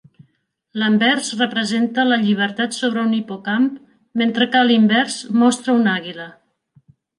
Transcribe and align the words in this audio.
L'anvers 0.83 1.27
representa 1.41 2.05
la 2.07 2.17
Llibertat 2.21 2.73
sobre 2.79 3.03
un 3.03 3.13
hipocamp, 3.19 3.69
mentre 4.23 4.49
que 4.55 4.65
a 4.65 4.69
l'invers 4.73 5.21
mostra 5.45 5.79
una 5.85 5.97
àguila. 6.01 6.29